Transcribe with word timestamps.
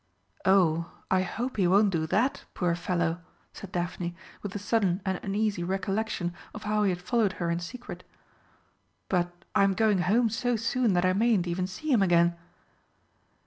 "Oh, 0.45 0.89
I 1.11 1.21
hope 1.21 1.57
he 1.57 1.67
won't 1.67 1.91
do 1.91 2.07
that, 2.07 2.45
poor 2.55 2.73
fellow," 2.73 3.21
said 3.53 3.71
Daphne 3.71 4.15
with 4.41 4.55
a 4.55 4.57
sudden 4.57 4.99
and 5.05 5.19
uneasy 5.21 5.61
recollection 5.63 6.33
of 6.55 6.63
how 6.63 6.81
he 6.83 6.89
had 6.89 6.99
followed 7.03 7.33
her 7.33 7.51
in 7.51 7.59
secret. 7.59 8.03
"But 9.09 9.31
I'm 9.53 9.75
going 9.75 9.99
home 9.99 10.27
so 10.29 10.55
soon 10.55 10.93
that 10.93 11.05
I 11.05 11.13
mayn't 11.13 11.45
even 11.45 11.67
see 11.67 11.91
him 11.91 12.01
again." 12.01 12.35